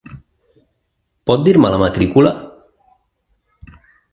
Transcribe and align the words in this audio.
Pot 1.31 1.45
dir-me 1.49 1.71
la 1.75 1.81
matrícula? 1.83 2.33